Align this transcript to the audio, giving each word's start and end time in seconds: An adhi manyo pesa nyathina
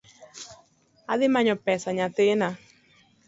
An 1.11 1.15
adhi 1.15 1.27
manyo 1.33 1.55
pesa 1.65 1.89
nyathina 1.97 2.47